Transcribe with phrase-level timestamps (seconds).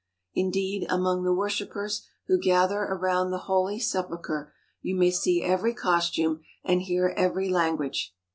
[0.33, 6.41] Indeed, among the worshippers who gather around the Holy Sepulchre you may see every costume
[6.63, 8.15] and hear every language.